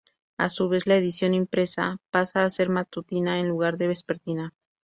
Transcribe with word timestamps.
A 0.39 0.49
su 0.49 0.67
vez 0.67 0.87
la 0.87 0.95
edición 0.95 1.35
impresa 1.35 1.97
pasa 2.09 2.43
a 2.43 2.49
ser 2.49 2.69
matutina 2.69 3.39
en 3.39 3.47
lugar 3.47 3.77
de 3.77 3.89
vespertina. 3.89 4.51